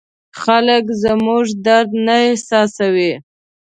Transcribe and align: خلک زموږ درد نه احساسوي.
خلک 0.41 0.85
زموږ 1.03 1.43
درد 1.65 1.91
نه 2.05 2.15
احساسوي. 2.29 3.13